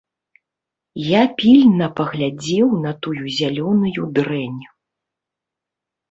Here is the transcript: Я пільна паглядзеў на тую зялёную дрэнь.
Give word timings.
Я 1.07 1.19
пільна 1.41 1.89
паглядзеў 1.99 2.67
на 2.85 2.93
тую 3.07 3.23
зялёную 3.41 4.07
дрэнь. 4.17 4.57